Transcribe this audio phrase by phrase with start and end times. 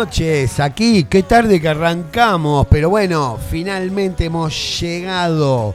[0.00, 5.74] noches, aquí, qué tarde que arrancamos, pero bueno, finalmente hemos llegado.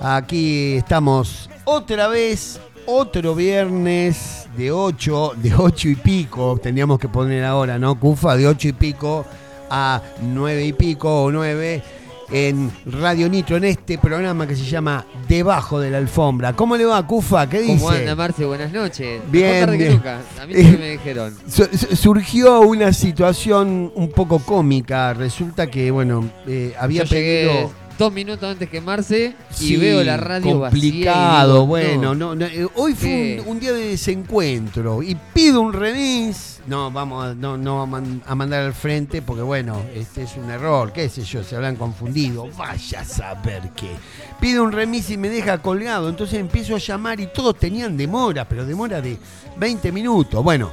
[0.00, 7.44] Aquí estamos otra vez, otro viernes de 8, de 8 y pico, tendríamos que poner
[7.44, 8.00] ahora, ¿no?
[8.00, 9.26] Cufa, de 8 y pico
[9.68, 11.82] a 9 y pico o 9
[12.32, 16.52] en Radio Nitro, en este programa que se llama Debajo de la Alfombra.
[16.54, 17.48] ¿Cómo le va, Cufa?
[17.48, 17.74] ¿Qué dice?
[17.78, 18.44] ¿Cómo anda, Marce?
[18.44, 19.20] Buenas noches.
[19.30, 20.20] Bien, tarde que nunca.
[20.40, 21.34] A mí que me dijeron.
[21.48, 25.12] Su- su- surgió una situación un poco cómica.
[25.14, 27.70] Resulta que, bueno, eh, había Yo llegué pedido.
[28.00, 31.66] Dos minutos antes que Marce y Sí, veo la radio complicado, vacía.
[31.66, 32.34] bueno, no.
[32.34, 36.60] no, no, eh, hoy fue un, un día de desencuentro y pido un remis.
[36.66, 40.22] No, vamos a, no, no vamos a man- a mandar al frente porque bueno, este
[40.22, 43.90] es un error, qué sé yo, se habrán confundido, vaya a saber qué.
[44.40, 48.48] Pido un remis y me deja colgado, entonces empiezo a llamar y todos tenían demora,
[48.48, 49.18] pero demora de
[49.58, 50.42] 20 minutos.
[50.42, 50.70] Bueno,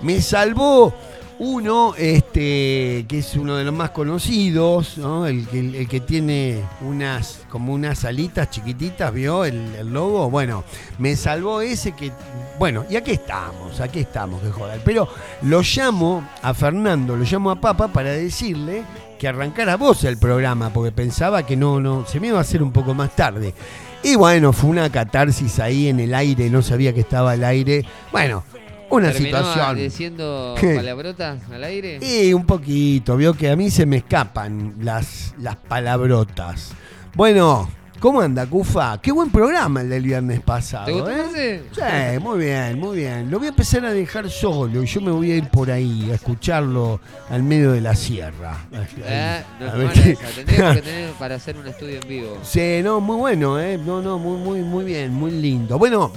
[0.00, 0.94] me salvó
[1.42, 5.26] uno, este, que es uno de los más conocidos, ¿no?
[5.26, 9.46] el, que- el que tiene unas, como unas alitas chiquititas, ¿vio?
[9.46, 10.28] El, el logo.
[10.28, 10.64] Bueno,
[10.98, 12.12] me salvó ese que,
[12.58, 14.82] bueno, y aquí estamos, aquí estamos, que joder.
[14.84, 15.08] Pero
[15.42, 18.82] lo llamo a Fernando, lo llamo a Papa para decirle
[19.18, 22.62] que arrancara vos el programa, porque pensaba que no, no, se me iba a hacer
[22.62, 23.54] un poco más tarde.
[24.02, 27.84] Y bueno, fue una catarsis ahí en el aire, no sabía que estaba al aire.
[28.12, 28.44] Bueno,
[28.90, 29.76] una ¿Terminó situación.
[29.76, 31.98] diciendo palabrotas al aire?
[32.02, 36.72] Y un poquito, vio que a mí se me escapan las, las palabrotas.
[37.14, 37.68] Bueno,
[37.98, 39.00] ¿cómo anda, Cufa?
[39.00, 40.86] Qué buen programa el del viernes pasado.
[40.86, 41.16] ¿Te gustó, ¿eh?
[41.16, 41.62] Marce?
[41.72, 43.30] Sí, muy bien, muy bien.
[43.30, 46.08] Lo voy a empezar a dejar solo y yo me voy a ir por ahí
[46.10, 48.58] a escucharlo al medio de la sierra.
[49.04, 50.16] Eh, no, A ver qué-.
[50.36, 52.38] Tendríamos que tener para hacer un estudio en vivo.
[52.42, 53.78] Sí, no, muy bueno, ¿eh?
[53.78, 55.78] No, no, muy, muy, muy bien, muy lindo.
[55.78, 56.12] Bueno,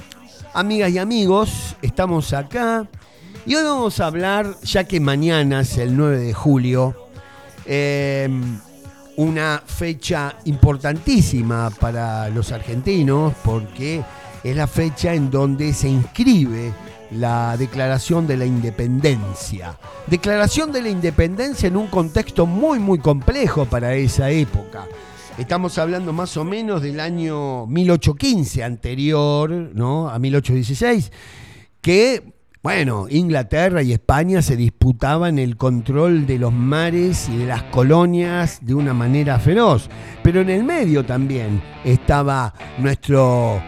[0.54, 2.88] amigas y amigos, estamos acá
[3.46, 6.96] y hoy vamos a hablar, ya que mañana es el 9 de julio,
[7.66, 8.30] eh,
[9.18, 14.04] una fecha importantísima para los argentinos porque
[14.44, 16.72] es la fecha en donde se inscribe
[17.12, 19.78] la Declaración de la Independencia.
[20.08, 24.86] Declaración de la Independencia en un contexto muy, muy complejo para esa época.
[25.38, 30.08] Estamos hablando más o menos del año 1815 anterior, ¿no?
[30.08, 31.12] A 1816,
[31.82, 37.64] que, bueno, Inglaterra y España se disputaban el control de los mares y de las
[37.64, 39.90] colonias de una manera feroz.
[40.22, 43.60] Pero en el medio también estaba nuestro,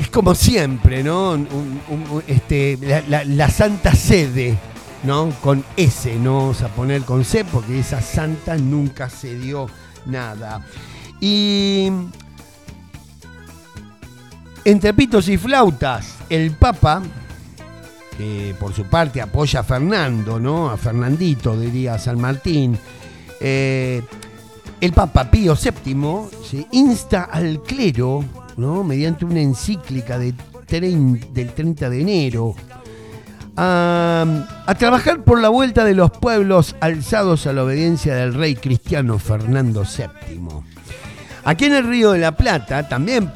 [0.00, 1.38] es como siempre, ¿no?
[2.26, 2.76] Este,
[3.08, 4.58] la Santa Sede,
[5.04, 5.30] ¿no?
[5.40, 9.68] Con S, no vamos a poner con C, porque esa santa nunca se dio
[10.06, 10.64] nada.
[11.24, 11.88] Y
[14.64, 17.00] entre pitos y flautas, el Papa,
[18.18, 20.68] que por su parte apoya a Fernando, ¿no?
[20.68, 22.76] A Fernandito, diría San Martín.
[23.40, 24.02] eh,
[24.80, 28.24] el Papa Pío VII insta al clero,
[28.56, 28.82] ¿no?
[28.82, 30.34] Mediante una encíclica del
[30.66, 32.56] 30 de enero,
[33.56, 34.24] a,
[34.66, 39.20] a trabajar por la vuelta de los pueblos alzados a la obediencia del rey cristiano
[39.20, 40.48] Fernando VII.
[41.44, 43.30] Aquí en el Río de la Plata también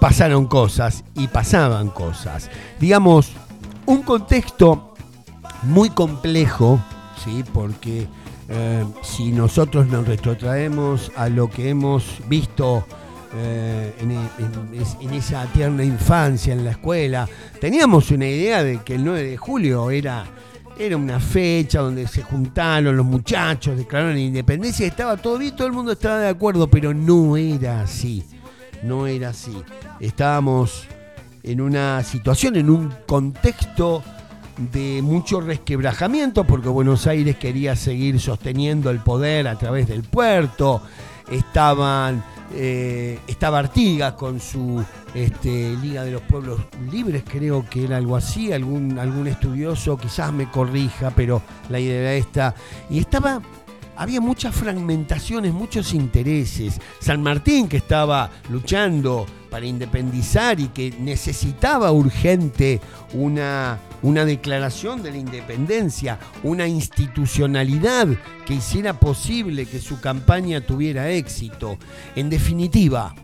[0.00, 2.50] pasaron cosas y pasaban cosas.
[2.80, 3.32] Digamos,
[3.86, 4.94] un contexto
[5.62, 6.80] muy complejo,
[7.24, 7.44] ¿sí?
[7.52, 8.06] porque
[8.48, 12.84] eh, si nosotros nos retrotraemos a lo que hemos visto
[13.36, 17.28] eh, en, en- es- en esa tierna infancia en la escuela,
[17.60, 20.24] teníamos una idea de que el 9 de julio era,
[20.78, 25.66] era una fecha donde se juntaron los muchachos, declararon la independencia, estaba todo bien, todo
[25.66, 28.24] el mundo estaba de acuerdo, pero no era así,
[28.82, 29.56] no era así.
[30.00, 30.86] Estábamos
[31.42, 34.02] en una situación, en un contexto
[34.72, 40.82] de mucho resquebrajamiento, porque Buenos Aires quería seguir sosteniendo el poder a través del puerto,
[41.30, 44.84] estaban, eh, estaba Artigas con su
[45.14, 50.32] este, Liga de los Pueblos Libres, creo que era algo así, algún, algún estudioso quizás
[50.32, 52.54] me corrija, pero la idea era esta,
[52.90, 53.40] y estaba
[53.96, 56.78] había muchas fragmentaciones, muchos intereses.
[57.00, 62.80] San Martín que estaba luchando para independizar y que necesitaba urgente
[63.14, 68.06] una, una declaración de la independencia, una institucionalidad
[68.46, 71.76] que hiciera posible que su campaña tuviera éxito.
[72.14, 73.16] En definitiva,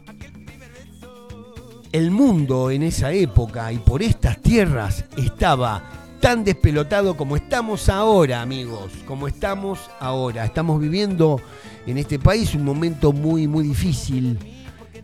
[1.92, 5.84] el mundo en esa época y por estas tierras estaba
[6.20, 10.44] tan despelotado como estamos ahora, amigos, como estamos ahora.
[10.44, 11.40] Estamos viviendo
[11.86, 14.36] en este país un momento muy, muy difícil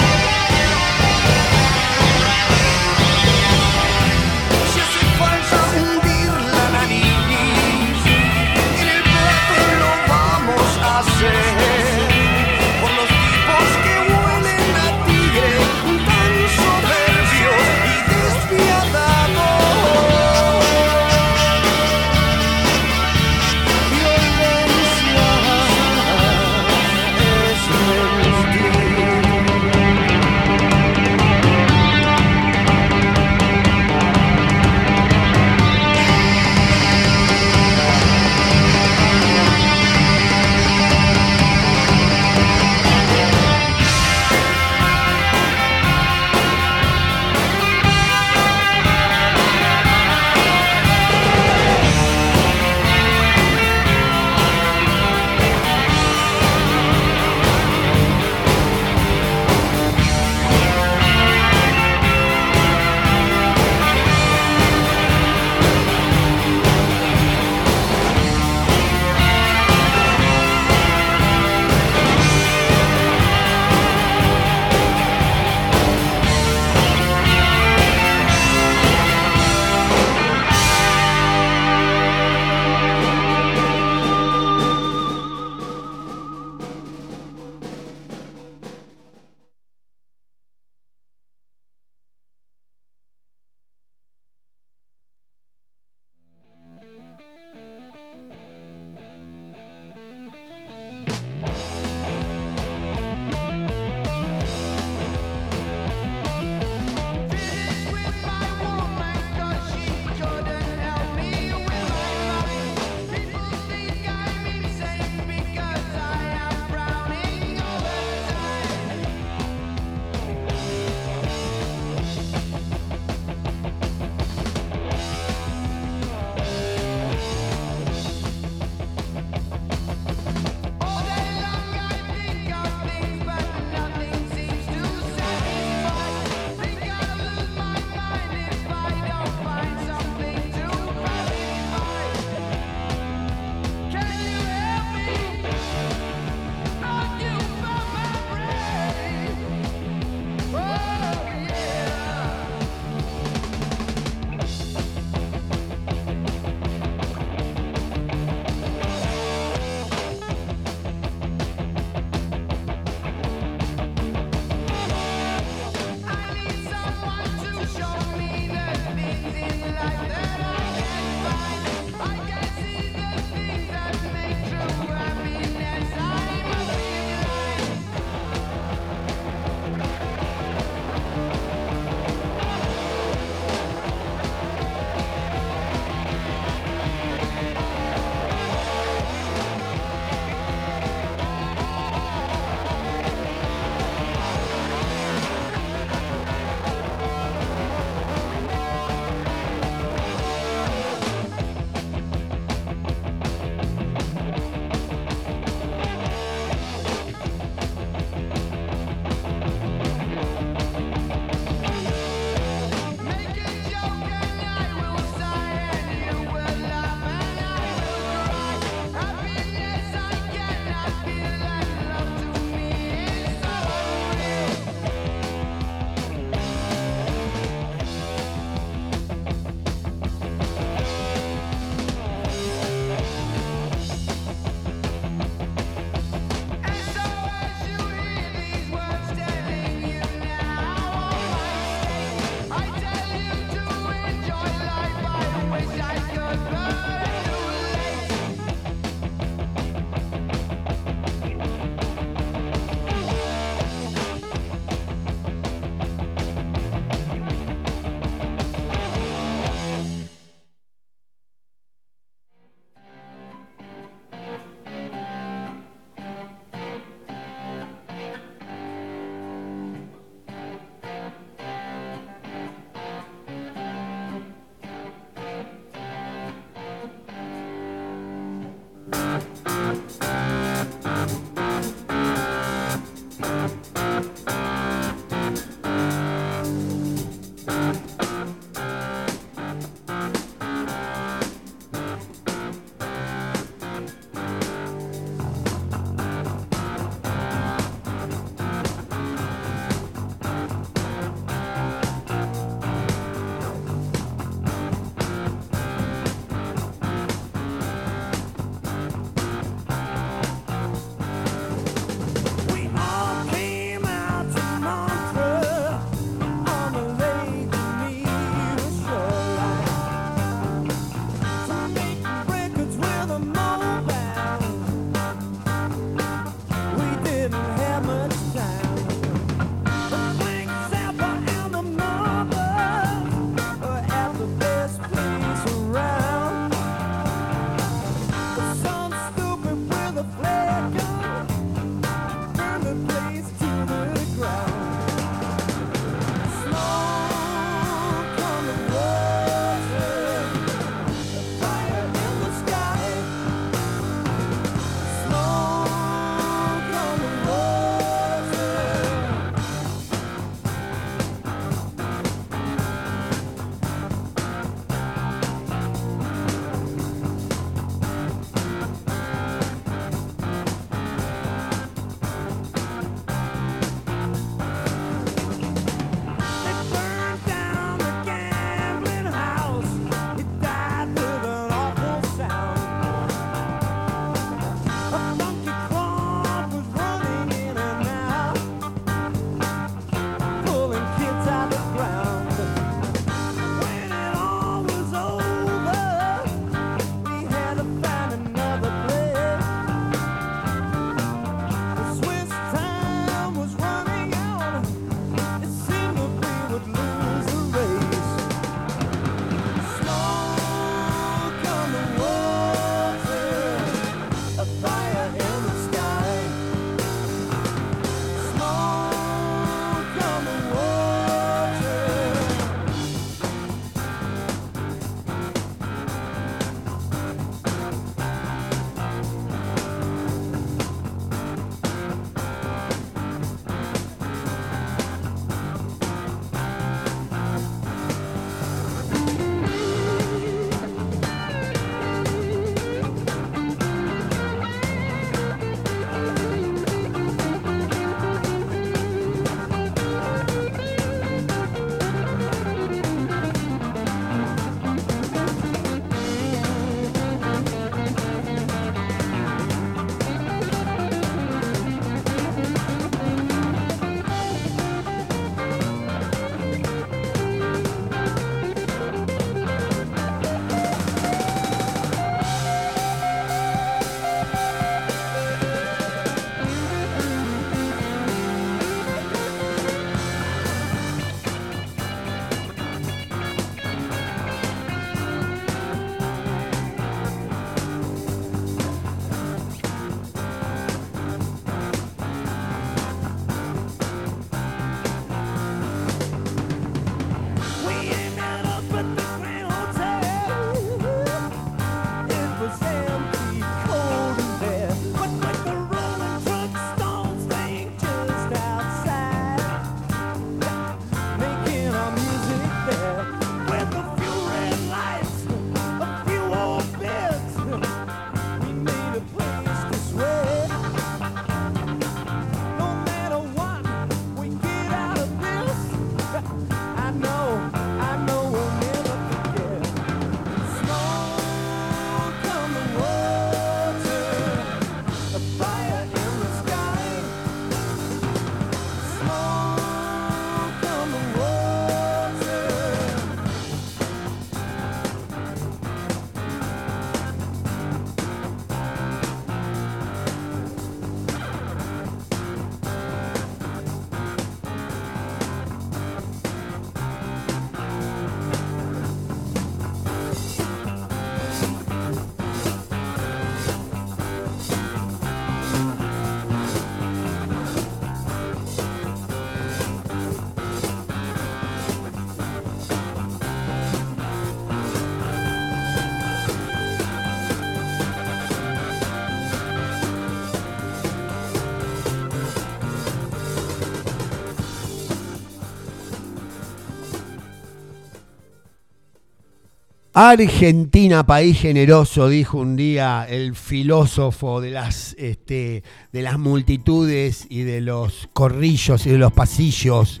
[589.96, 597.42] Argentina, país generoso, dijo un día el filósofo de las, este, de las multitudes y
[597.42, 600.00] de los corrillos y de los pasillos,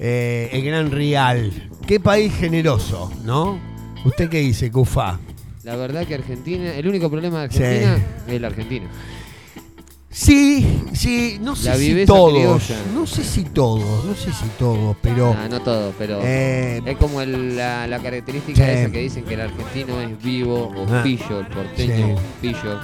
[0.00, 1.70] eh, el gran Rial.
[1.86, 3.60] Qué país generoso, ¿no?
[4.04, 5.20] ¿Usted qué dice, Cufa?
[5.62, 7.96] La verdad que Argentina, el único problema de Argentina
[8.26, 8.88] es la Argentina.
[10.10, 12.62] Sí, sí, no sé si todos,
[12.94, 16.96] no sé si todos, no sé si todos, pero Ah, no todo, pero eh, es
[16.96, 18.70] como el- la, la característica Sí.
[18.70, 21.02] esa que dicen que el argentino es vivo o Ah.
[21.02, 22.22] pillo, el porteño Sí.
[22.40, 22.80] pillo.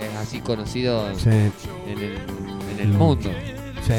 [0.00, 2.14] Es así conocido en, sí, en el,
[2.72, 3.30] en el mundo.
[3.86, 3.92] sí.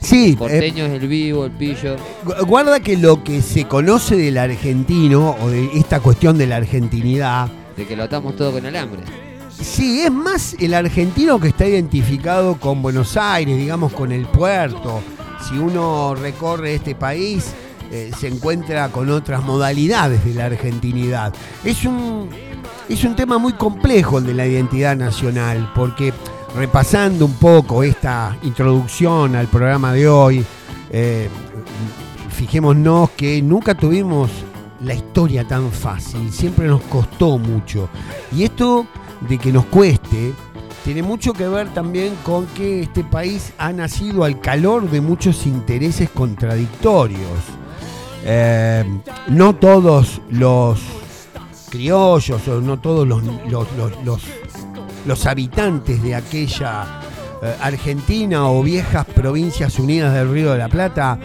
[0.00, 1.96] Sí, El eh, porteño es el vivo, el pillo.
[2.24, 6.56] Gu- Guarda que lo que se conoce del argentino o de esta cuestión de la
[6.56, 9.00] argentinidad, De que lo atamos todo con alambre.
[9.64, 15.00] Sí, es más el argentino que está identificado con Buenos Aires, digamos con el puerto.
[15.48, 17.52] Si uno recorre este país,
[17.90, 21.32] eh, se encuentra con otras modalidades de la argentinidad.
[21.64, 22.28] Es un,
[22.88, 26.12] es un tema muy complejo el de la identidad nacional, porque
[26.54, 30.44] repasando un poco esta introducción al programa de hoy,
[30.90, 31.28] eh,
[32.30, 34.30] fijémonos que nunca tuvimos
[34.80, 37.88] la historia tan fácil, siempre nos costó mucho.
[38.32, 38.86] Y esto
[39.28, 40.32] de que nos cueste
[40.84, 45.46] tiene mucho que ver también con que este país ha nacido al calor de muchos
[45.46, 47.40] intereses contradictorios.
[48.22, 48.84] Eh,
[49.28, 50.80] no todos los
[51.70, 53.24] criollos o no todos los,
[55.06, 57.00] los, habitantes de aquella
[57.42, 61.18] eh, Argentina o viejas provincias unidas del Río de la Plata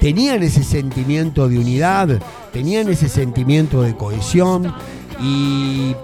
[0.00, 2.20] tenían ese sentimiento de unidad,
[2.52, 4.74] tenían ese sentimiento de cohesión
[5.20, 5.94] y,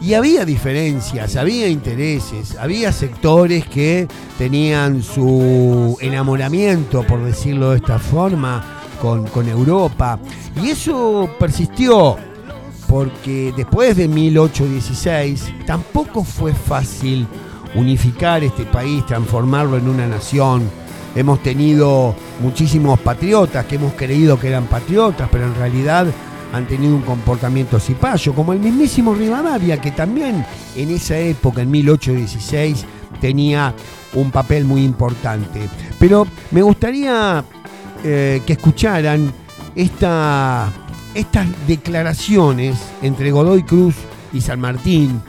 [0.00, 4.06] y había diferencias, había intereses, había sectores que
[4.38, 8.64] tenían su enamoramiento, por decirlo de esta forma,
[9.00, 10.20] con, con Europa.
[10.62, 12.16] Y eso persistió,
[12.86, 17.26] porque después de 1816 tampoco fue fácil
[17.74, 20.70] unificar este país, transformarlo en una nación.
[21.16, 26.06] Hemos tenido muchísimos patriotas que hemos creído que eran patriotas, pero en realidad
[26.52, 30.44] han tenido un comportamiento cipayo, como el mismísimo Rivadavia, que también
[30.76, 32.84] en esa época, en 1816,
[33.20, 33.74] tenía
[34.14, 35.68] un papel muy importante.
[35.98, 37.44] Pero me gustaría
[38.04, 39.32] eh, que escucharan
[39.74, 40.72] esta,
[41.14, 43.94] estas declaraciones entre Godoy Cruz
[44.32, 45.20] y San Martín,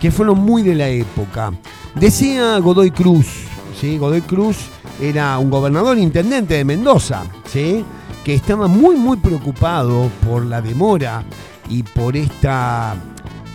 [0.00, 1.52] que fueron muy de la época.
[1.94, 3.26] Decía Godoy Cruz,
[3.80, 3.98] ¿sí?
[3.98, 4.56] Godoy Cruz
[5.00, 7.84] era un gobernador intendente de Mendoza, ¿sí?
[8.28, 11.24] Que estaba muy muy preocupado por la demora
[11.70, 12.94] y por esta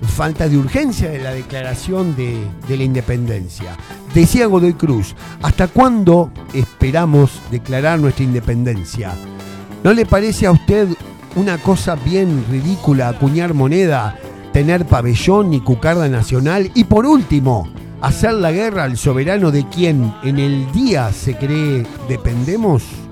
[0.01, 3.77] falta de urgencia de la declaración de, de la independencia.
[4.15, 9.13] Decía Godoy Cruz, ¿hasta cuándo esperamos declarar nuestra independencia?
[9.83, 10.87] ¿No le parece a usted
[11.35, 14.17] una cosa bien ridícula acuñar moneda,
[14.53, 20.15] tener pabellón y cucarda nacional y por último, hacer la guerra al soberano de quien
[20.23, 23.02] en el día se cree dependemos?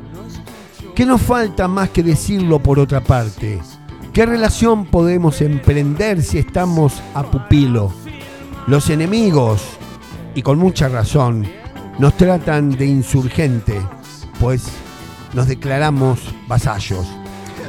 [0.96, 3.60] ¿Qué nos falta más que decirlo por otra parte?
[4.12, 7.94] ¿Qué relación podemos emprender si estamos a pupilo?
[8.68, 9.62] Los enemigos,
[10.36, 11.48] y con mucha razón,
[11.98, 13.82] nos tratan de insurgente,
[14.40, 14.66] pues
[15.34, 17.08] nos declaramos vasallos.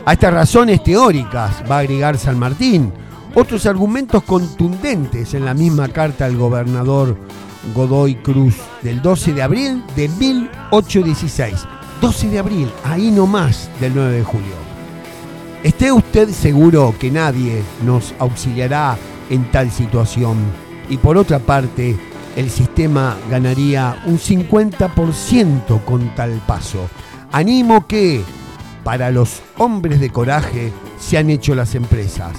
[0.05, 2.93] A estas razones teóricas va a agregar San Martín
[3.37, 7.17] otros argumentos contundentes en la misma carta al gobernador
[7.73, 11.67] Godoy Cruz del 12 de abril de 1816.
[12.03, 14.55] 12 de abril, ahí nomás del 9 de julio.
[15.63, 18.99] Esté usted seguro que nadie nos auxiliará
[19.31, 20.37] en tal situación.
[20.89, 21.97] Y por otra parte,
[22.35, 26.89] el sistema ganaría un 50% con tal paso.
[27.31, 28.25] Animo que,
[28.83, 32.33] para los hombres de coraje, se han hecho las empresas.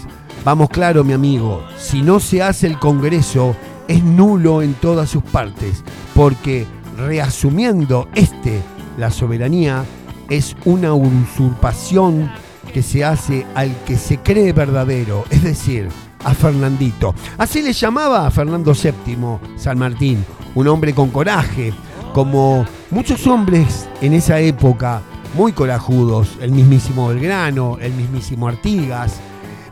[0.43, 3.55] Vamos claro, mi amigo, si no se hace el Congreso,
[3.87, 8.61] es nulo en todas sus partes, porque reasumiendo este,
[8.97, 9.85] la soberanía,
[10.29, 12.31] es una usurpación
[12.73, 15.89] que se hace al que se cree verdadero, es decir,
[16.23, 17.13] a Fernandito.
[17.37, 20.25] Así le llamaba a Fernando VII San Martín,
[20.55, 21.73] un hombre con coraje,
[22.13, 25.01] como muchos hombres en esa época,
[25.35, 29.19] muy corajudos, el mismísimo Belgrano, el mismísimo Artigas,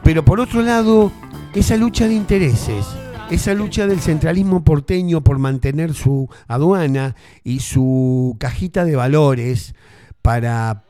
[0.04, 1.12] pero por otro lado,
[1.54, 2.86] esa lucha de intereses,
[3.32, 7.16] esa lucha del centralismo porteño por mantener su aduana
[7.46, 9.74] y su cajita de valores
[10.22, 10.84] para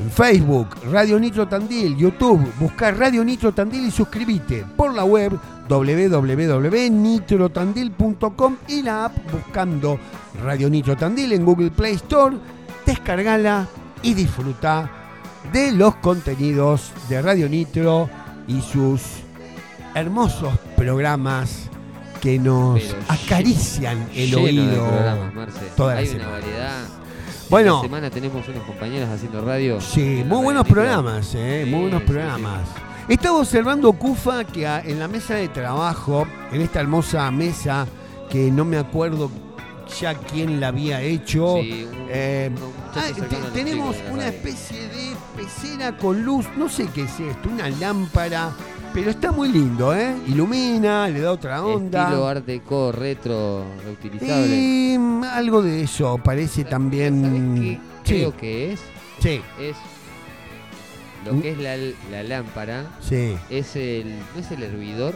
[0.00, 5.36] En Facebook, Radio Nitro Tandil, YouTube, buscar Radio Nitro Tandil y suscríbete por la web
[5.68, 9.98] www.nitrotandil.com y la app buscando
[10.42, 12.36] Radio Nitro Tandil en Google Play Store,
[12.86, 13.66] descargala
[14.02, 14.88] y disfruta
[15.52, 18.08] de los contenidos de Radio Nitro
[18.46, 19.02] y sus
[19.96, 21.68] hermosos programas
[22.20, 24.86] que nos Pero acarician el de oído
[25.76, 26.97] toda la Hay una variedad.
[27.50, 27.76] Bueno.
[27.76, 29.80] Esta semana tenemos unos compañeros haciendo radio.
[29.80, 32.68] Sí, muy buenos programas, eh, muy Sí, buenos sí, programas.
[33.08, 37.86] Estaba observando Cufa que en la mesa de trabajo, en esta hermosa mesa
[38.28, 39.30] que no me acuerdo
[39.98, 41.56] ya quién la había hecho.
[41.62, 42.50] Sí, un- eh,
[42.94, 48.50] ah, tenemos una especie de pecera con luz, no sé qué es esto, una lámpara,
[48.92, 50.14] pero está muy lindo, ¿eh?
[50.26, 52.04] Ilumina, le da otra onda.
[52.04, 54.56] Estilo art deco retro reutilizable.
[54.56, 57.22] Y mm, algo de eso parece también.
[57.22, 58.80] ¿Sabés qué Sí, creo que es?
[59.20, 59.76] sí, Es
[61.24, 61.76] lo que es la,
[62.10, 63.36] la lámpara, sí.
[63.50, 65.14] es el, no es el hervidor.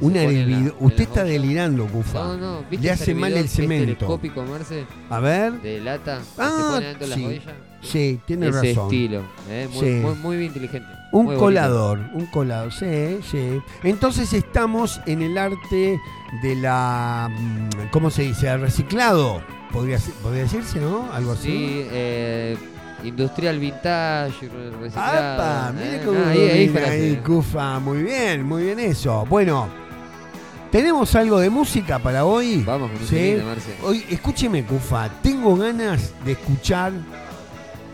[0.00, 0.76] Un la- hervidor.
[0.80, 2.18] Usted está delirando, Cufa.
[2.20, 3.84] No, no, ¿viste Le hace mal el cemento.
[3.94, 5.60] telescópico, Marce, A ver.
[5.60, 7.22] de lata, Ah, se pone dentro de sí.
[7.44, 7.54] las.
[7.82, 8.84] Sí, tiene Ese razón.
[8.84, 9.68] estilo, ¿eh?
[9.72, 9.90] muy, Sí.
[10.02, 10.88] muy, muy inteligente.
[11.12, 11.40] Un muy bonito.
[11.44, 13.60] colador, un colador, sí, sí.
[13.82, 15.98] Entonces estamos en el arte
[16.42, 18.48] de la, mm, ¿cómo se dice?
[18.48, 19.40] El reciclado,
[19.72, 19.98] podría,
[20.32, 21.10] decirse, ¿no?
[21.12, 21.48] Algo así.
[21.48, 22.56] Sí, eh,
[23.02, 25.42] industrial vintage, re- reciclado.
[25.42, 25.72] ¡Apa!
[25.72, 26.02] Mire ¿eh?
[26.04, 27.78] cómo Ah, ahí, Cufa.
[27.80, 29.24] Muy bien, muy bien eso.
[29.28, 29.68] Bueno,
[30.70, 32.62] ¿tenemos algo de música para hoy?
[32.64, 33.36] Vamos con Sí.
[33.82, 36.92] Hoy, escúcheme, Cufa, tengo ganas de escuchar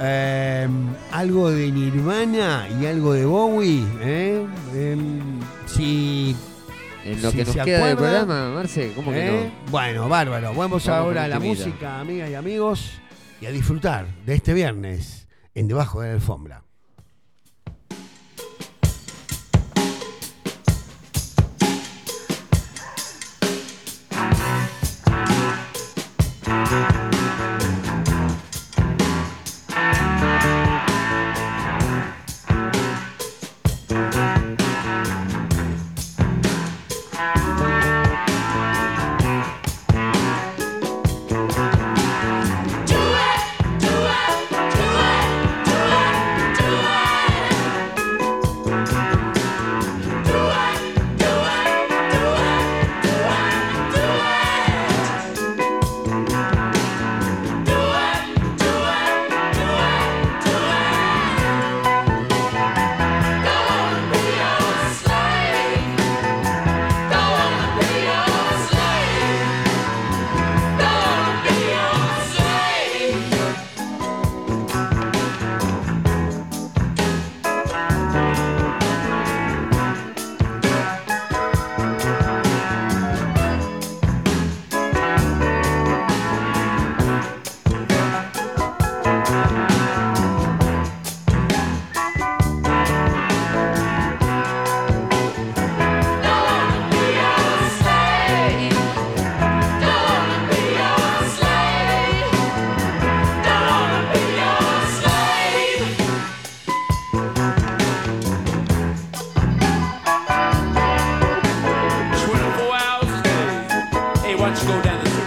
[0.00, 0.68] eh,
[1.12, 3.85] algo de Nirvana y algo de Bowie.
[4.00, 4.46] ¿eh?
[4.74, 6.37] Em, si,
[7.04, 9.50] En lo si que nos se queda del acuerda, programa, Marce, ¿cómo que ¿eh?
[9.70, 10.48] Bueno, bárbaro.
[10.48, 12.90] Vamos, Vamos ahora a la música, amigas y amigos,
[13.40, 16.65] y a disfrutar de este viernes en Debajo de la Alfombra.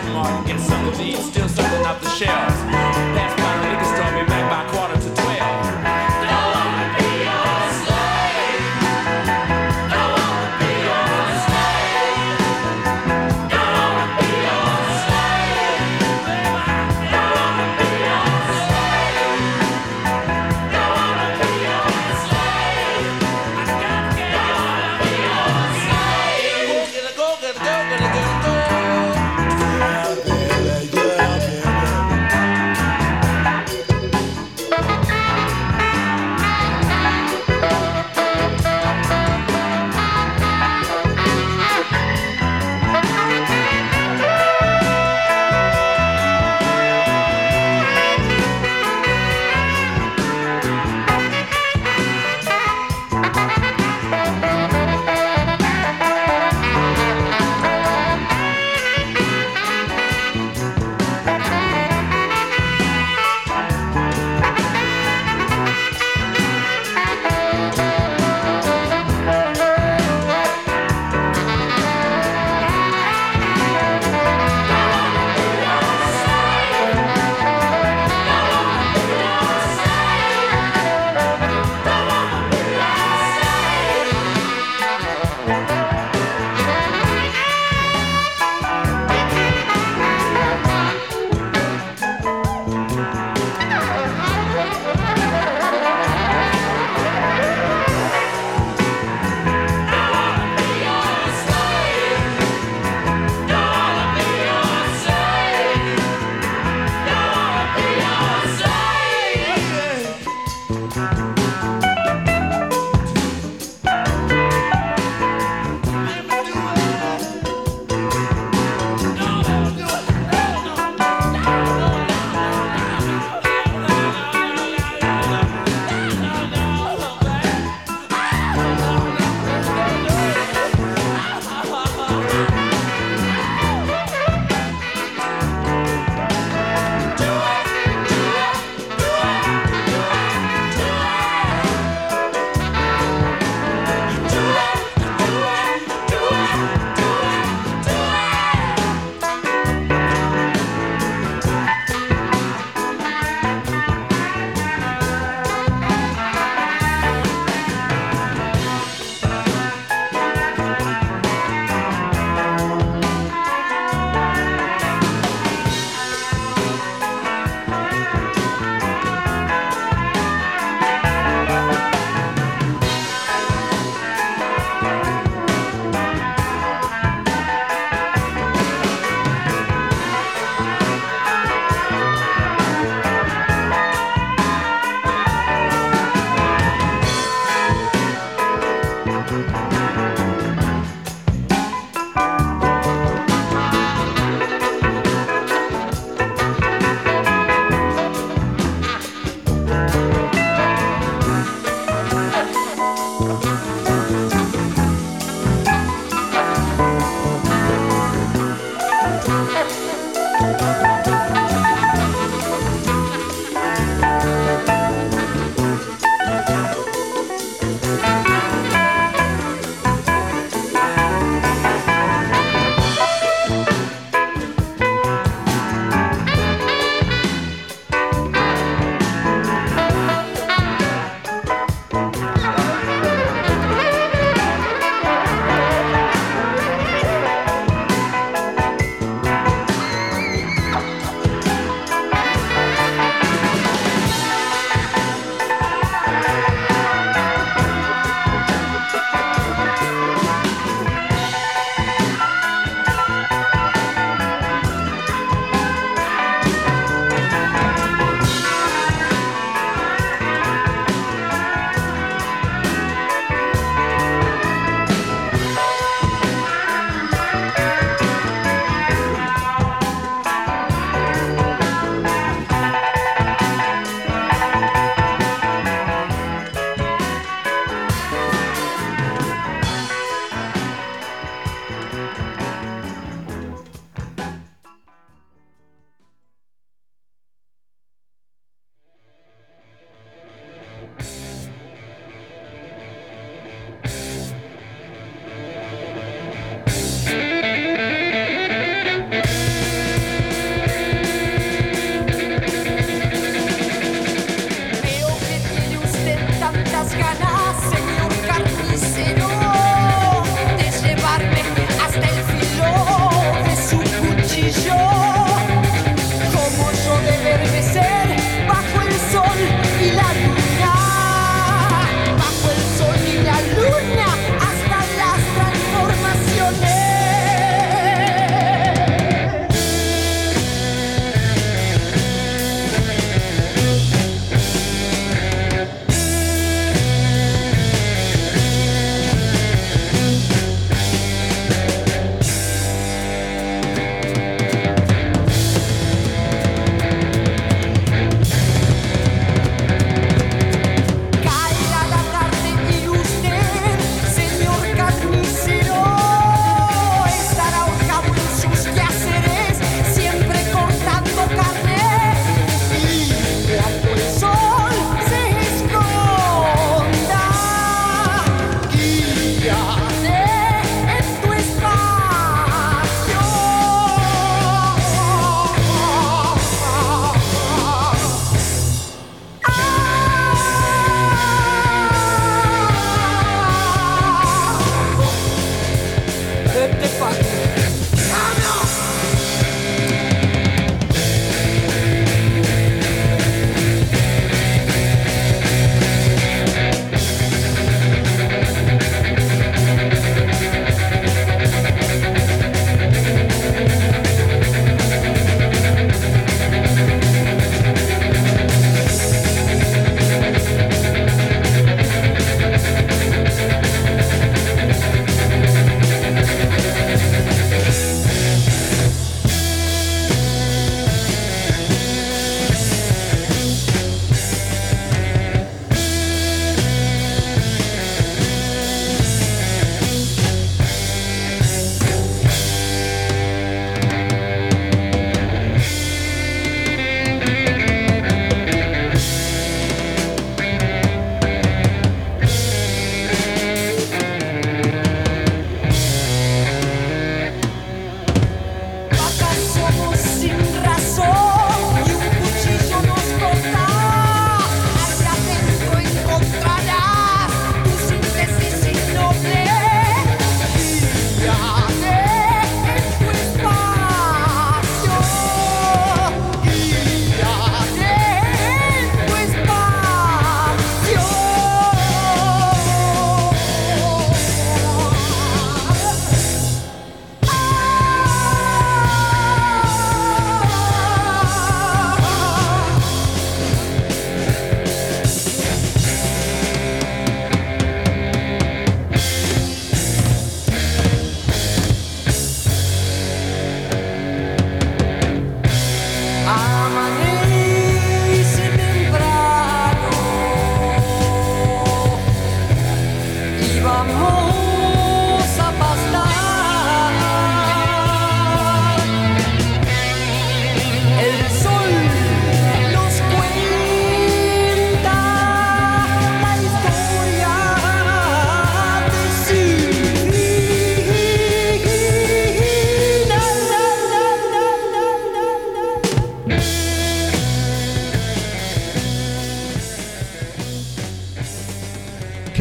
[0.09, 1.19] Walmart get some of these.
[1.19, 2.55] Steal something off the shelves.
[3.15, 5.28] Pass my liquor store, me back by quarter to 12.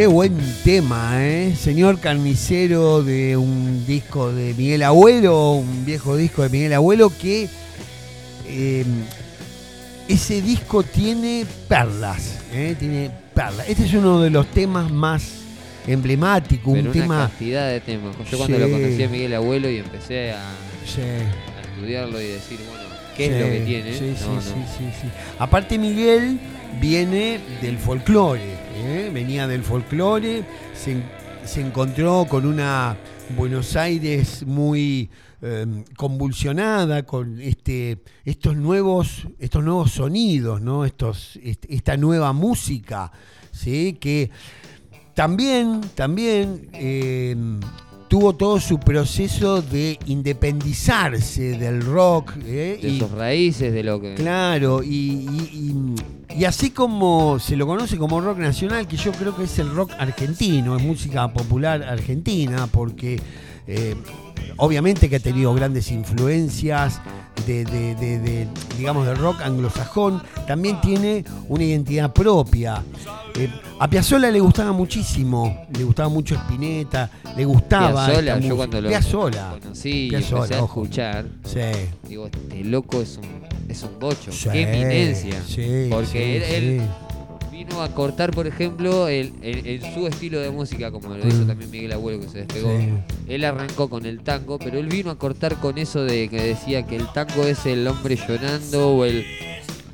[0.08, 1.54] Buen tema, ¿eh?
[1.56, 7.48] Señor carnicero de un disco de Miguel Abuelo, un viejo disco de Miguel Abuelo que
[8.46, 8.84] eh,
[10.08, 12.74] ese disco tiene perlas, ¿eh?
[12.78, 13.68] Tiene perlas.
[13.68, 15.24] Este es uno de los temas más
[15.86, 17.28] emblemáticos, Pero un una tema...
[17.28, 18.16] cantidad de temas.
[18.30, 18.62] Yo cuando Sí.
[18.62, 20.40] lo conocí a Miguel Abuelo y empecé a,
[20.86, 21.02] Sí.
[21.78, 22.84] Estudiarlo y decir, bueno,
[23.16, 23.92] ¿qué Sí, es lo que tiene?
[23.92, 24.40] Sí, sí, No, no.
[24.42, 25.08] sí, sí, sí.
[25.38, 26.38] Aparte Miguel
[26.80, 28.42] viene del folclore,
[28.76, 29.10] ¿eh?
[29.12, 30.42] venía del folclore,
[30.74, 30.96] se,
[31.44, 32.96] se encontró con una
[33.36, 35.10] Buenos Aires muy
[35.42, 40.84] eh, convulsionada, con este, estos, nuevos, estos nuevos sonidos, ¿no?
[40.84, 43.12] estos, est- esta nueva música,
[43.52, 43.96] ¿sí?
[44.00, 44.30] que
[45.14, 47.36] también, también eh,
[48.08, 52.34] tuvo todo su proceso de independizarse del rock.
[52.44, 52.78] ¿eh?
[52.80, 54.14] De y- sus raíces, de lo que...
[54.14, 55.94] Claro, y,
[56.34, 59.70] y- así como se lo conoce como rock nacional, que yo creo que es el
[59.74, 63.20] rock argentino, es música popular argentina, porque
[63.66, 63.94] eh,
[64.58, 67.00] obviamente que ha tenido grandes influencias
[67.46, 72.82] de, de- de- de, digamos, del rock anglosajón, también tiene una identidad propia.
[73.36, 73.48] Eh,
[73.78, 78.06] a Piazzolla le gustaba muchísimo, le gustaba mucho Spinetta, le gustaba.
[78.06, 81.60] Piazzolla, yo cuando lo Piazzolla, conocí Piazzolla, empecé a escuchar, sí.
[82.08, 83.24] digo, este loco es un,
[83.70, 85.42] es un bocho, Sí, qué eminencia.
[85.46, 86.82] sí, Porque él.
[87.64, 89.32] Vino a cortar, por ejemplo, el,
[89.94, 91.46] su estilo de música, como lo hizo Mm.
[91.48, 92.70] también Miguel Abuelo, que se despegó.
[92.78, 92.88] Sí.
[93.28, 96.86] Él arrancó con el tango, pero él vino a cortar con eso de que decía
[96.86, 99.24] que el tango es el hombre llorando o el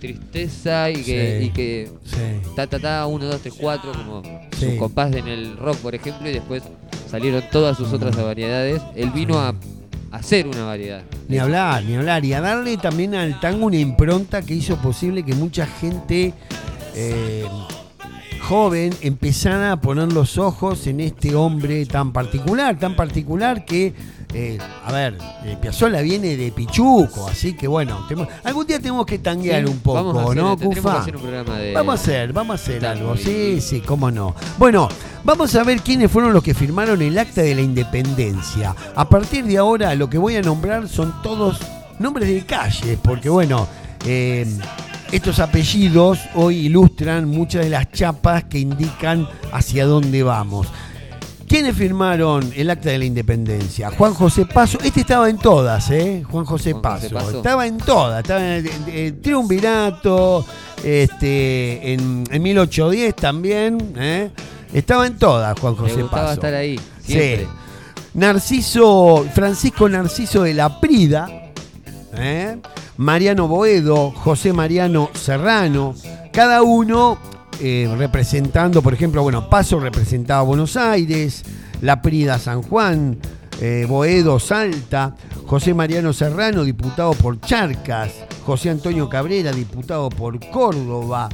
[0.01, 1.47] tristeza y que, Sí.
[1.47, 2.17] y que Sí.
[2.55, 4.23] ta ta ta, 1, 2, 3, 4, como
[4.59, 6.63] su compás en el rock, por ejemplo, y después
[7.11, 8.83] salieron todas sus otras variedades.
[8.95, 9.55] Él vino a
[10.11, 11.03] hacer una variedad.
[11.29, 12.23] Ni hablar, ni hablar.
[12.25, 16.35] Y a darle también al tango una impronta que hizo posible que mucha gente
[16.95, 17.47] eh,
[18.41, 23.95] joven empezara a poner los ojos en este hombre tan particular, tan particular que,
[24.35, 29.07] eh, a ver, eh, Piazzolla viene de Pichuco, así que bueno, tenemos- algún día tenemos
[29.07, 31.01] que tanguear Sí, un poco, vamos a hacer, ¿no, que Cufa?
[31.01, 31.73] hacer un programa de.
[31.73, 33.17] Vamos a hacer, vamos a hacer algo.
[33.17, 34.35] Sí, sí, cómo no.
[34.59, 34.89] Bueno,
[35.25, 38.75] vamos a ver quiénes fueron los que firmaron el acta de la independencia.
[38.95, 41.59] A partir de ahora, lo que voy a nombrar son todos
[41.99, 43.67] nombres de calles, porque bueno,
[44.05, 44.47] eh,
[45.13, 50.67] estos apellidos hoy ilustran muchas de las chapas que indican hacia dónde vamos.
[51.47, 53.91] ¿Quiénes firmaron el acta de la independencia?
[53.91, 56.25] Juan José Paso, este estaba en todas, ¿eh?
[56.29, 57.03] Juan José, Juan Paso.
[57.03, 57.37] José Paso.
[57.37, 60.45] Estaba en todas, estaba en el triunvirato,
[60.83, 64.31] este, en, en 1810 también, ¿eh?
[64.73, 66.35] Estaba en todas, Juan José gustaba Paso.
[66.35, 67.13] estar ahí, Sí.
[67.13, 67.47] siempre.
[68.15, 71.29] Narciso, Francisco Narciso de la Prida,
[72.19, 72.59] ¿eh?
[72.97, 75.95] Mariano Boedo, José Mariano Serrano,
[76.33, 77.19] cada uno
[77.61, 81.45] eh, representando, por ejemplo, bueno, Paso representaba Buenos Aires,
[81.81, 83.19] La Prida San Juan,
[83.61, 85.15] eh, Boedo Salta,
[85.47, 88.13] José Mariano Serrano, diputado por Charcas,
[88.45, 91.29] José Antonio Cabrera, diputado por Córdoba.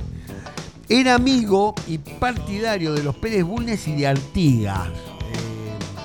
[0.89, 4.89] Era amigo y partidario de los Pérez Bulnes y de Artigas,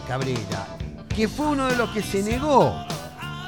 [0.08, 0.68] Cabrera,
[1.16, 2.86] que fue uno de los que se negó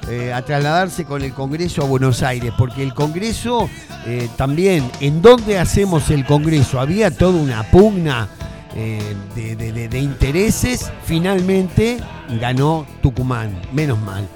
[0.09, 3.69] eh, a trasladarse con el Congreso a Buenos Aires, porque el Congreso
[4.05, 6.79] eh, también, ¿en dónde hacemos el Congreso?
[6.79, 8.29] Había toda una pugna
[8.73, 11.97] eh, de, intereses, finalmente
[12.39, 14.27] ganó Tucumán, menos mal.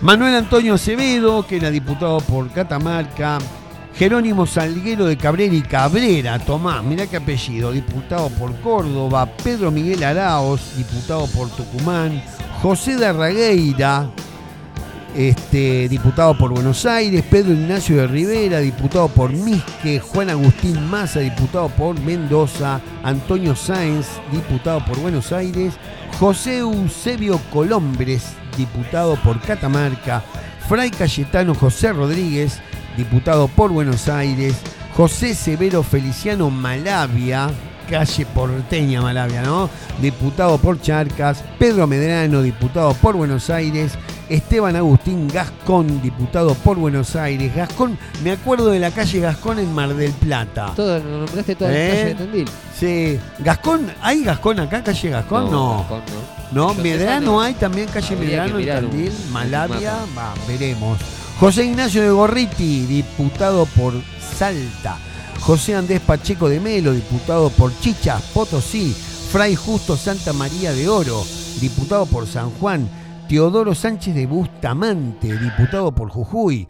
[0.00, 3.38] Manuel Antonio Acevedo, que era diputado por Catamarca,
[3.94, 10.02] Jerónimo Salguero de Cabrera y Cabrera, Tomás, mirá qué apellido, diputado por Córdoba, Pedro Miguel
[10.02, 12.22] Araos, diputado por Tucumán,
[12.62, 14.10] José de Arragueira,
[15.14, 21.20] este, diputado por Buenos Aires, Pedro Ignacio de Rivera, diputado por Misque, Juan Agustín Maza,
[21.20, 25.74] diputado por Mendoza, Antonio Sáenz, diputado por Buenos Aires,
[26.18, 30.22] José Eusebio Colombres, diputado por Catamarca,
[30.68, 32.60] Fray Cayetano José Rodríguez,
[32.96, 34.54] diputado por Buenos Aires,
[34.96, 37.50] José Severo Feliciano Malavia,
[37.90, 39.68] calle porteña Malavia, ¿no?
[40.00, 43.98] Diputado por Charcas, Pedro Medrano, diputado por Buenos Aires,
[44.30, 47.54] Esteban Agustín Gascón, diputado por Buenos Aires.
[47.54, 50.72] Gascón, me acuerdo de la calle Gascón en Mar del Plata.
[50.76, 51.88] Todo, lo nombraste toda ¿Eh?
[51.88, 52.48] la calle de Tandil.
[52.78, 55.50] Sí, Gascón, ¿hay Gascón acá, calle Gascón?
[55.50, 55.78] No.
[55.80, 56.02] Gascón
[56.52, 56.74] no.
[56.74, 60.98] Medrano hay también calle Medrano en un- Tandil, un Malavia, va, veremos.
[61.40, 63.94] José Ignacio de Gorriti, diputado por
[64.38, 64.96] Salta.
[65.40, 68.94] José Andrés Pacheco de Melo, diputado por Chichas, Potosí.
[69.32, 71.24] Fray Justo Santa María de Oro,
[71.60, 72.88] diputado por San Juan.
[73.30, 76.66] Teodoro Sánchez de Bustamante, diputado por Jujuy.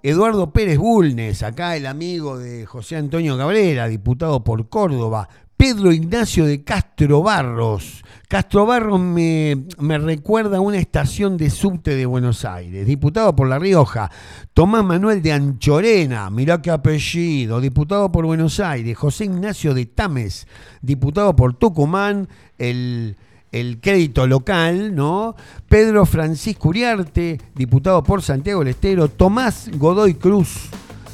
[0.00, 5.28] Eduardo Pérez Bulnes, acá el amigo de José Antonio Cabrera, diputado por Córdoba.
[5.56, 8.04] Pedro Ignacio de Castro Barros.
[8.28, 12.86] Castro Barros me, me recuerda a una estación de subte de Buenos Aires.
[12.86, 14.08] Diputado por La Rioja.
[14.52, 17.60] Tomás Manuel de Anchorena, mirá qué apellido.
[17.60, 18.96] Diputado por Buenos Aires.
[18.96, 20.46] José Ignacio de Tames,
[20.80, 22.28] diputado por Tucumán.
[22.56, 23.16] El,
[23.54, 25.36] el crédito local, ¿no?
[25.68, 29.06] Pedro Francisco Uriarte, diputado por Santiago del Estero.
[29.06, 30.68] Tomás Godoy Cruz,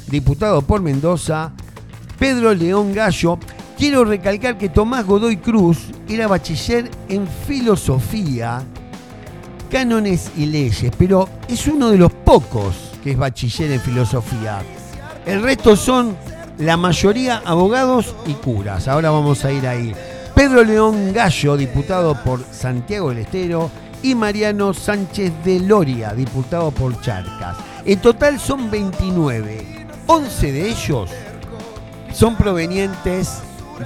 [0.07, 1.53] diputado por Mendoza.
[2.17, 3.37] Pedro León Gallo.
[3.77, 5.77] Quiero recalcar que Tomás Godoy Cruz
[6.09, 8.63] era bachiller en filosofía,
[9.69, 14.63] cánones y leyes, pero es uno de los pocos que es bachiller en filosofía.
[15.27, 16.17] El resto son
[16.57, 18.87] la mayoría abogados y curas.
[18.87, 19.93] Ahora vamos a ir ahí.
[20.41, 23.69] Pedro León Gallo, diputado por Santiago del Estero,
[24.01, 27.57] y Mariano Sánchez de Loria, diputado por Charcas.
[27.85, 29.85] En total son 29.
[30.07, 31.11] 11 de ellos
[32.11, 33.37] son provenientes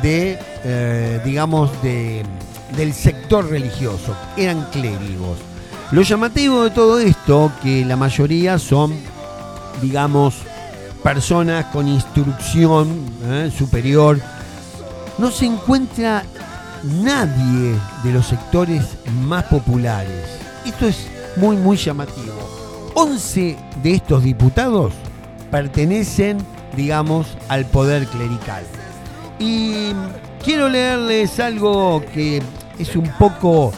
[0.02, 2.24] de, eh, digamos, de,
[2.78, 5.38] del sector religioso, eran clérigos.
[5.92, 8.96] Lo llamativo de todo esto, que la mayoría son,
[9.82, 10.36] digamos,
[11.04, 12.88] personas con instrucción
[13.26, 14.22] eh, superior,
[15.18, 16.24] no se encuentra
[16.86, 20.40] nadie de los sectores más populares.
[20.66, 21.08] Esto es
[21.38, 22.34] muy, muy llamativo.
[22.96, 24.94] 11 de estos diputados
[25.52, 26.38] pertenecen,
[26.76, 28.64] digamos, al poder clerical.
[29.40, 29.92] Y
[30.44, 32.42] quiero leerles algo que
[32.80, 33.74] es un poco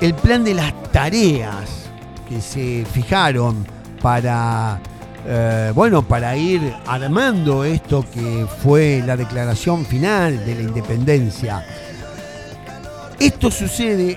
[0.00, 1.88] el plan de las tareas
[2.28, 3.66] que se fijaron
[4.02, 4.80] para,
[5.28, 11.66] eh, bueno, para ir armando esto que fue la declaración final de la independencia.
[13.18, 14.16] Esto sucede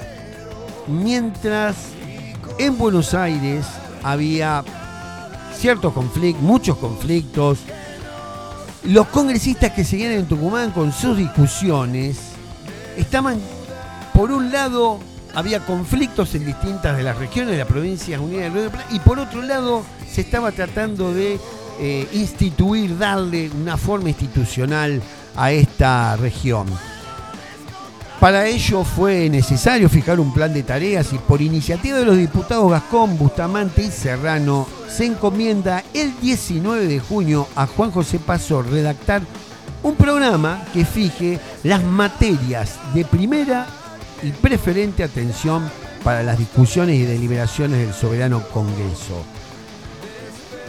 [0.88, 1.76] mientras
[2.60, 3.66] en Buenos Aires
[4.04, 4.64] había
[5.56, 7.60] ciertos conflictos, muchos conflictos,
[8.84, 12.18] los congresistas que seguían en Tucumán con sus discusiones
[12.98, 13.40] estaban,
[14.14, 15.00] por un lado,
[15.34, 18.74] había conflictos en distintas de las regiones de la provincia unida del Río de la
[18.74, 21.40] Plata, y por otro lado, se estaba tratando de
[21.80, 25.02] eh, instituir, darle una forma institucional
[25.36, 26.68] a esta región.
[28.20, 32.70] Para ello fue necesario fijar un plan de tareas y por iniciativa de los diputados
[32.70, 39.22] Gascón, Bustamante y Serrano se encomienda el 19 de junio a Juan José Paso redactar
[39.84, 43.68] un programa que fije las materias de primera
[44.22, 45.72] y preferente atención
[46.04, 49.24] para las discusiones y deliberaciones del soberano Congreso.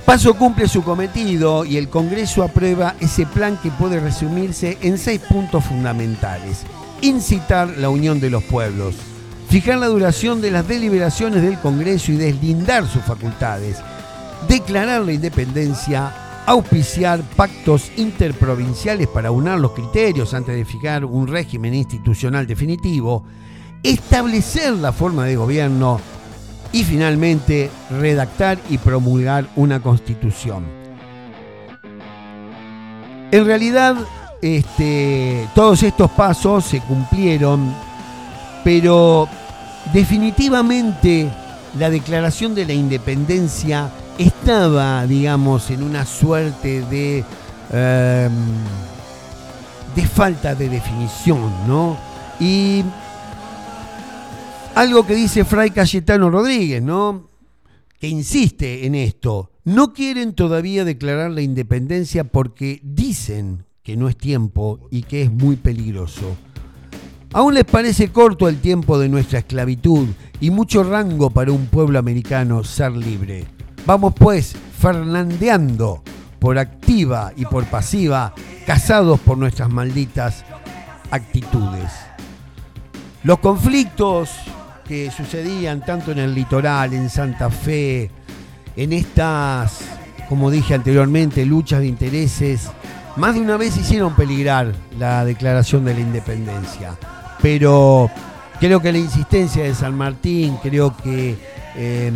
[0.04, 5.20] Paso cumple su cometido y el Congreso aprueba ese plan que puede resumirse en seis
[5.20, 6.62] puntos fundamentales.
[7.00, 8.96] Incitar la unión de los pueblos,
[9.48, 13.78] fijar la duración de las deliberaciones del Congreso y deslindar sus facultades,
[14.48, 16.12] declarar la independencia,
[16.46, 23.22] auspiciar pactos interprovinciales para unar los criterios antes de fijar un régimen institucional definitivo,
[23.82, 26.00] establecer la forma de gobierno
[26.72, 30.64] y finalmente redactar y promulgar una constitución.
[33.32, 33.96] En realidad,
[34.42, 37.72] este, todos estos pasos se cumplieron,
[38.64, 39.28] pero
[39.92, 41.30] definitivamente
[41.78, 47.24] la declaración de la independencia estaba, digamos, en una suerte de,
[47.72, 48.28] eh,
[49.94, 51.96] de falta de definición, ¿no?
[52.40, 52.84] Y
[54.74, 57.28] algo que dice Fray Cayetano Rodríguez, ¿no?
[57.98, 59.50] Que insiste en esto.
[59.64, 65.30] No quieren todavía declarar la independencia porque dicen que no es tiempo y que es
[65.30, 66.36] muy peligroso.
[67.32, 70.08] Aún les parece corto el tiempo de nuestra esclavitud
[70.40, 73.46] y mucho rango para un pueblo americano ser libre.
[73.86, 76.02] Vamos pues, fernandeando
[76.38, 78.34] por activa y por pasiva,
[78.66, 80.44] casados por nuestras malditas
[81.10, 81.92] actitudes.
[83.22, 84.30] Los conflictos
[84.90, 88.10] que sucedían tanto en el litoral, en Santa Fe,
[88.74, 89.82] en estas,
[90.28, 92.68] como dije anteriormente, luchas de intereses,
[93.14, 96.98] más de una vez hicieron peligrar la declaración de la independencia.
[97.40, 98.10] Pero
[98.58, 101.36] creo que la insistencia de San Martín, creo que
[101.76, 102.10] eh,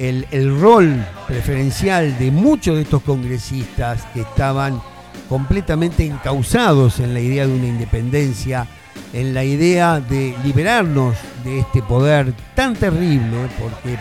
[0.00, 4.82] el, el rol preferencial de muchos de estos congresistas que estaban
[5.28, 8.66] completamente encausados en la idea de una independencia,
[9.12, 13.98] en la idea de liberarnos de este poder tan terrible, porque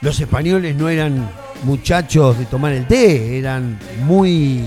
[0.00, 1.28] los españoles no eran
[1.64, 4.62] muchachos de tomar el té, eran muy,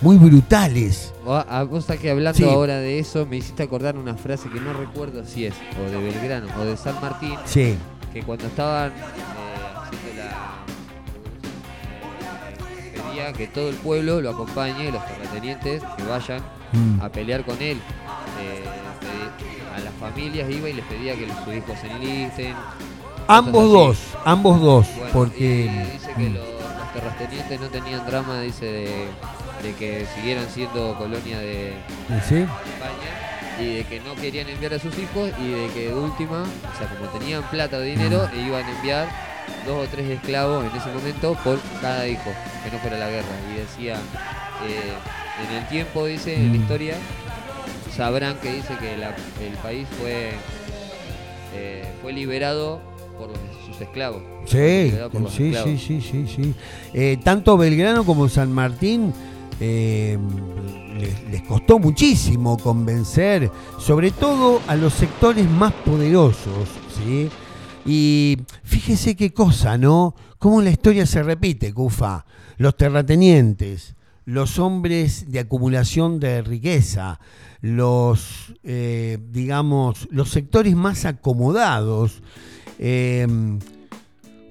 [0.00, 1.12] muy brutales.
[1.24, 2.44] Vos, a- vos sabés que hablando Sí.
[2.44, 5.96] ahora de eso me hiciste acordar una frase que no recuerdo si es o de
[5.98, 7.76] Belgrano o de San Martín, Sí,
[8.12, 8.94] que cuando estaban eh,
[9.76, 10.56] haciendo la
[12.90, 16.40] eh, quería que todo el pueblo lo acompañe, los terratenientes que vayan
[16.72, 17.00] Mm.
[17.00, 17.78] a pelear con él.
[18.40, 18.64] Eh,
[19.00, 22.54] pedí- a las familias iba y les pedía que sus hijos se enlisten.
[23.28, 25.44] Ambos dos, ambos dos, Bueno, porque...
[25.44, 29.08] y dice que los, los terratenientes no tenían drama, dice, de,
[29.62, 31.74] de que siguieran siendo colonia de
[32.28, 32.36] ¿Sí?
[32.36, 33.10] España
[33.60, 36.78] y de que no querían enviar a sus hijos y de que de última, o
[36.78, 39.08] sea, como tenían plata o dinero, e iban a enviar
[39.66, 42.30] dos o tres esclavos en ese momento por cada hijo,
[42.64, 43.26] que no fuera la guerra.
[43.52, 43.94] Y decía,
[44.66, 44.92] eh,
[45.48, 46.62] en el tiempo, dice, en la Mm.
[46.62, 46.94] historia,
[47.96, 50.32] sabrán que dice que la- el país fue,
[51.54, 52.80] eh, fue liberado
[53.18, 54.22] por los- sus esclavos.
[54.44, 54.92] Sí,
[55.30, 56.54] sí, sí, sí, sí, sí.
[56.92, 59.12] Eh, tanto Belgrano como San Martín
[59.58, 60.18] eh,
[61.00, 67.30] les, les costó muchísimo convencer, sobre todo a los sectores más poderosos, ¿sí?
[67.86, 70.14] Y fíjese qué cosa, ¿no?
[70.38, 72.26] Cómo la historia se repite, Cufa.
[72.58, 73.94] Los terratenientes,
[74.26, 77.20] los hombres de acumulación de riqueza,
[77.60, 82.22] los, eh, digamos, los sectores más acomodados,
[82.78, 83.26] eh,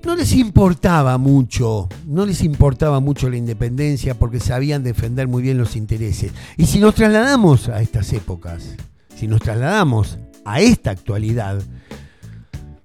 [0.05, 5.57] no les importaba mucho, no les importaba mucho la independencia porque sabían defender muy bien
[5.57, 6.31] los intereses.
[6.57, 8.75] Y si nos trasladamos a estas épocas,
[9.15, 11.61] si nos trasladamos a esta actualidad,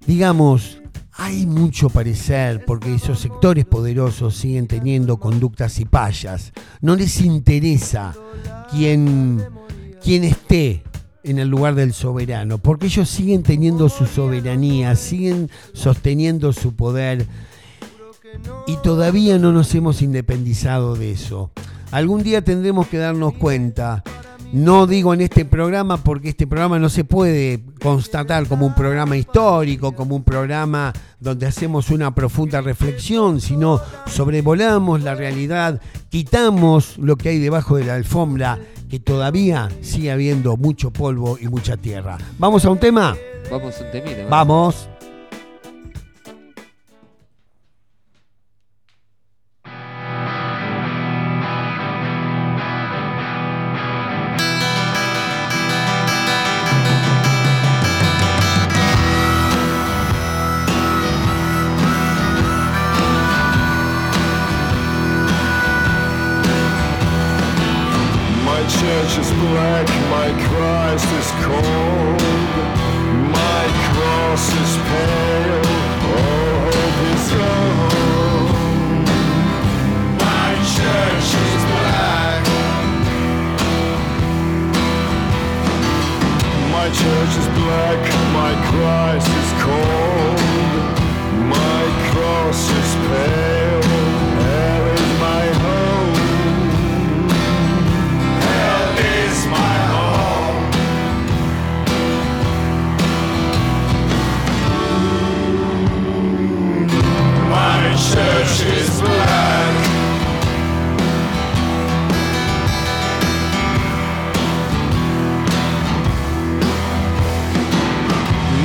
[0.07, 0.80] digamos,
[1.13, 6.53] hay mucho parecer porque esos sectores poderosos siguen teniendo conductas y payas.
[6.81, 8.13] No les interesa
[8.71, 9.43] quién,
[10.03, 10.83] quién esté
[11.23, 17.27] en el lugar del soberano, porque ellos siguen teniendo su soberanía, siguen sosteniendo su poder
[18.65, 21.51] y todavía no nos hemos independizado de eso.
[21.91, 24.03] Algún día tendremos que darnos cuenta,
[24.53, 29.15] no digo en este programa porque este programa no se puede constatar como un programa
[29.17, 37.15] histórico, como un programa donde hacemos una profunda reflexión, sino sobrevolamos la realidad, quitamos lo
[37.15, 42.17] que hay debajo de la alfombra, que todavía sigue habiendo mucho polvo y mucha tierra.
[42.37, 43.15] ¿Vamos a un tema?
[43.49, 44.27] Vamos a un temita.
[44.29, 44.90] Vamos.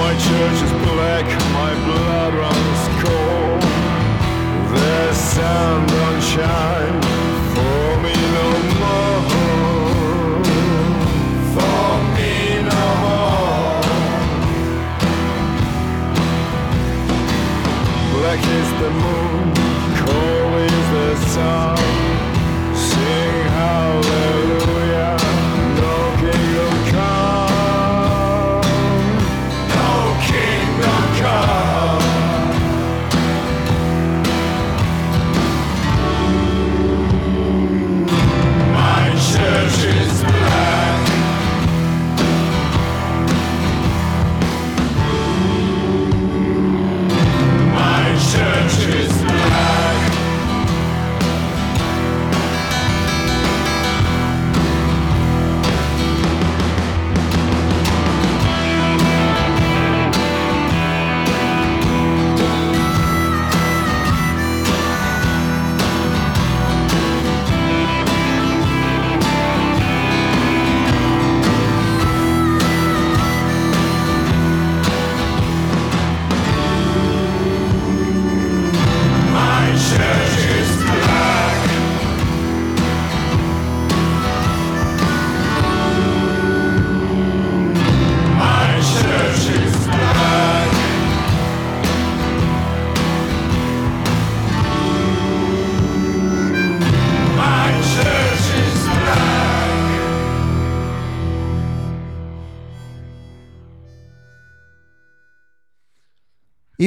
[0.06, 3.62] My church is black, my blood runs cold.
[4.72, 7.02] The sun don't shine
[7.52, 8.46] for me no
[8.82, 9.20] more.
[11.54, 12.34] For me
[12.70, 13.82] no more.
[18.14, 19.44] Black is the moon,
[19.98, 21.65] cold is the sun.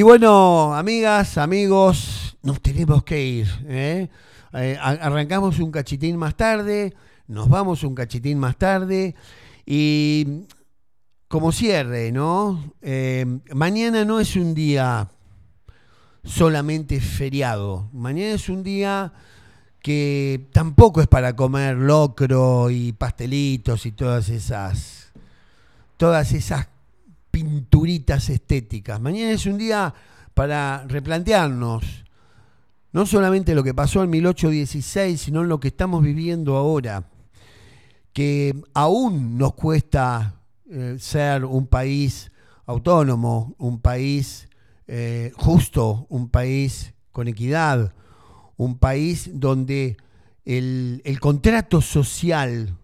[0.00, 3.48] Y bueno, amigas, amigos, nos tenemos que ir.
[3.66, 4.08] ¿eh?
[4.54, 6.94] Eh, arrancamos un cachitín más tarde,
[7.26, 9.14] nos vamos un cachitín más tarde.
[9.66, 10.46] Y
[11.28, 12.72] como cierre, ¿no?
[12.80, 15.06] Eh, mañana no es un día
[16.24, 17.90] solamente feriado.
[17.92, 19.12] Mañana es un día
[19.82, 25.12] que tampoco es para comer locro y pastelitos y todas esas
[25.98, 26.68] todas esas
[27.40, 29.00] pinturitas estéticas.
[29.00, 29.94] Mañana es un día
[30.34, 32.04] para replantearnos
[32.92, 37.08] no solamente lo que pasó en 1816, sino lo que estamos viviendo ahora,
[38.12, 40.34] que aún nos cuesta
[40.68, 42.30] eh, ser un país
[42.66, 44.48] autónomo, un país
[44.86, 47.94] eh, justo, un país con equidad,
[48.56, 49.96] un país donde
[50.44, 52.76] el, el contrato social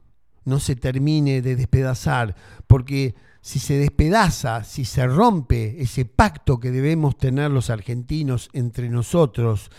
[0.45, 2.35] no se termine de despedazar,
[2.67, 3.17] porque
[3.47, 9.71] si se despedaza, si se rompe ese pacto que debemos tener los argentinos entre nosotros,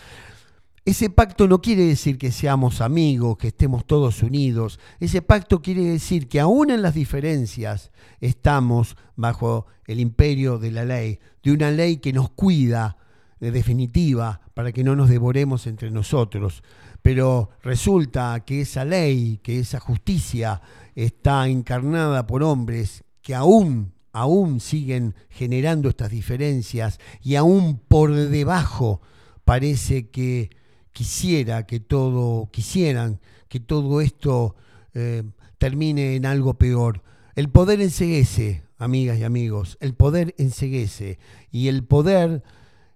[0.86, 4.80] ese pacto no quiere decir que seamos amigos, que estemos todos unidos.
[5.00, 7.90] Ese pacto quiere decir que aún en las diferencias
[8.22, 12.96] estamos bajo el imperio de la ley, de una ley que nos cuida,
[13.38, 16.62] de definitiva, para que no nos devoremos entre nosotros.
[17.02, 20.62] Pero resulta que esa ley, que esa justicia
[20.94, 29.02] está encarnada por hombres que aún, aún siguen generando estas diferencias y aún por debajo
[29.44, 30.48] parece que
[30.92, 34.56] quisiera que todo, quisieran que todo esto
[34.94, 35.24] eh,
[35.58, 37.02] termine en algo peor.
[37.34, 41.18] El poder enseguece, amigas y amigos, el poder enseguece.
[41.50, 42.42] Y el poder,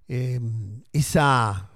[0.09, 0.41] eh,
[0.95, 1.69] esa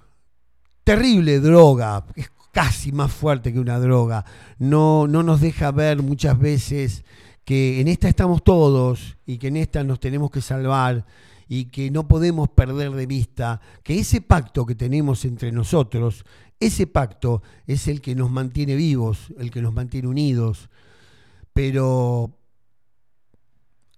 [0.82, 4.24] terrible droga, es casi más fuerte que una droga,
[4.58, 7.04] no, no nos deja ver muchas veces
[7.46, 11.06] que en esta estamos todos y que en esta nos tenemos que salvar
[11.48, 16.24] y que no podemos perder de vista que ese pacto que tenemos entre nosotros,
[16.58, 20.68] ese pacto es el que nos mantiene vivos, el que nos mantiene unidos,
[21.52, 22.36] pero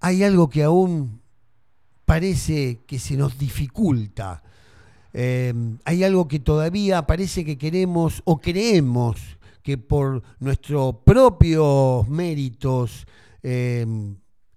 [0.01, 1.23] hay algo que aún
[2.05, 4.43] parece que se nos dificulta.
[5.15, 5.55] Eh,
[5.87, 9.17] hay algo que todavía parece que queremos o creemos
[9.63, 13.07] que por nuestros propios méritos
[13.43, 13.87] eh,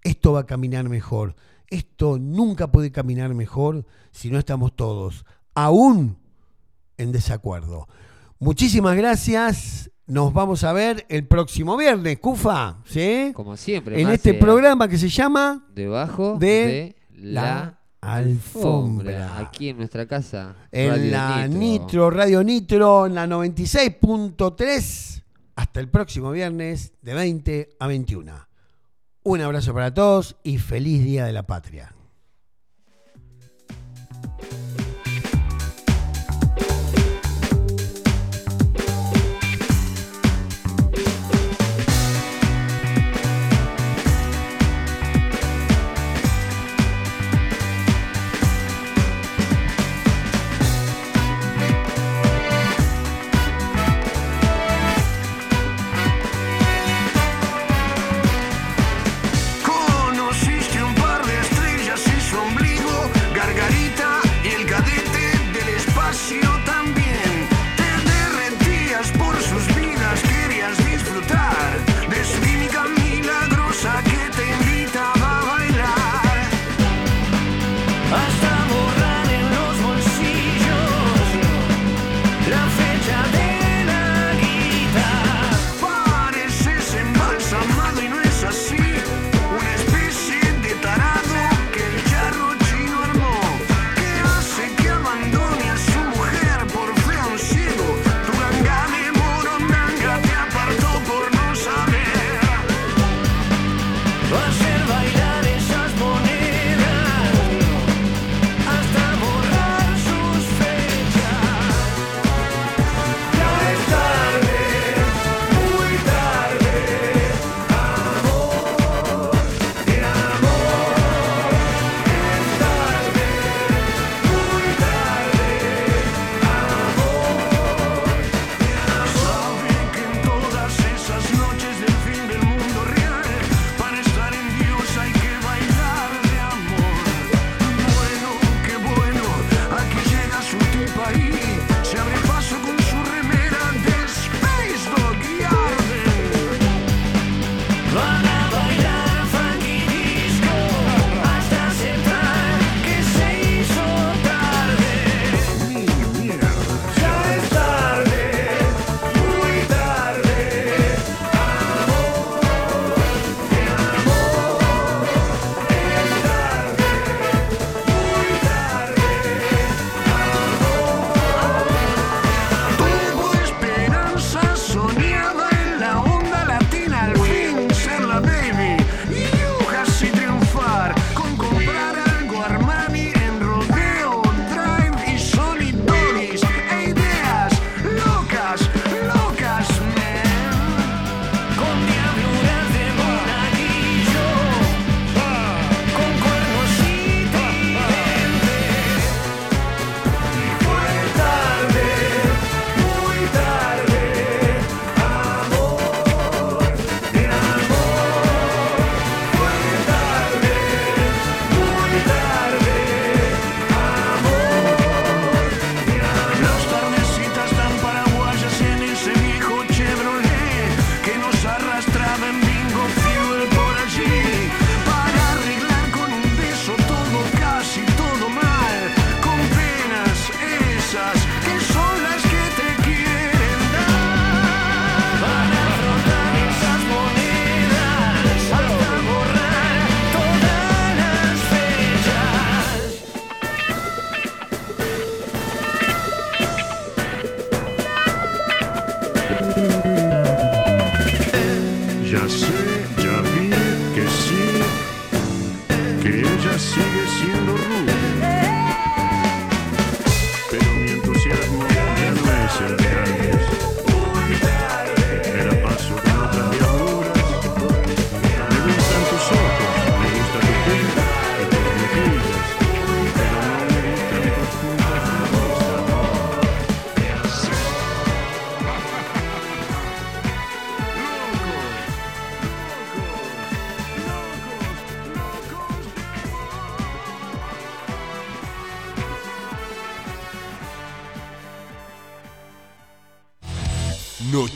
[0.03, 1.35] esto va a caminar mejor.
[1.67, 5.25] Esto nunca puede caminar mejor si no estamos todos,
[5.55, 6.17] aún
[6.97, 7.87] en desacuerdo.
[8.39, 9.91] Muchísimas gracias.
[10.05, 13.31] Nos vamos a ver el próximo viernes, Cufa, ¿sí?
[13.33, 14.01] Como siempre.
[14.01, 19.37] En este programa que se llama Debajo de de, la alfombra.
[19.37, 20.55] Aquí en nuestra casa.
[20.71, 22.09] en Radio la Nitro.
[22.09, 25.23] Radio Nitro, en la 96.3.
[25.55, 28.50] Hasta el próximo viernes de 20 a 21.
[29.23, 31.93] Un abrazo para todos y feliz Día de la Patria.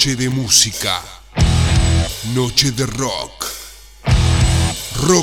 [0.05, 1.01] Noche de música.
[2.35, 3.34] Noche de rock.